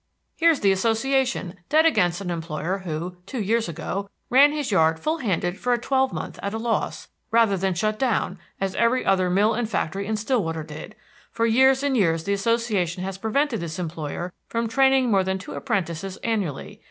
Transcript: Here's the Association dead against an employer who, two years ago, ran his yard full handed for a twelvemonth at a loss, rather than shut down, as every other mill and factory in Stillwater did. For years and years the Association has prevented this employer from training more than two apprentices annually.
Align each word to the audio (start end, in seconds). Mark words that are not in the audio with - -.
Here's 0.35 0.61
the 0.61 0.71
Association 0.71 1.57
dead 1.69 1.85
against 1.85 2.21
an 2.21 2.31
employer 2.31 2.79
who, 2.79 3.17
two 3.27 3.39
years 3.39 3.69
ago, 3.69 4.09
ran 4.31 4.51
his 4.51 4.71
yard 4.71 4.99
full 4.99 5.19
handed 5.19 5.59
for 5.59 5.73
a 5.73 5.77
twelvemonth 5.77 6.39
at 6.41 6.55
a 6.55 6.57
loss, 6.57 7.09
rather 7.29 7.55
than 7.55 7.75
shut 7.75 7.99
down, 7.99 8.39
as 8.59 8.73
every 8.73 9.05
other 9.05 9.29
mill 9.29 9.53
and 9.53 9.69
factory 9.69 10.07
in 10.07 10.15
Stillwater 10.17 10.63
did. 10.63 10.95
For 11.29 11.45
years 11.45 11.83
and 11.83 11.95
years 11.95 12.23
the 12.23 12.33
Association 12.33 13.03
has 13.03 13.19
prevented 13.19 13.59
this 13.59 13.77
employer 13.77 14.33
from 14.47 14.67
training 14.67 15.11
more 15.11 15.23
than 15.23 15.37
two 15.37 15.53
apprentices 15.53 16.17
annually. 16.23 16.79